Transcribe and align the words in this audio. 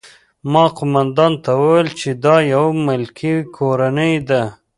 ما 0.51 0.63
قومندان 0.77 1.33
ته 1.43 1.51
وویل 1.61 1.89
چې 1.99 2.09
دا 2.23 2.35
یوه 2.53 2.71
ملکي 2.87 3.33
کورنۍ 3.55 4.13
ده 4.29 4.41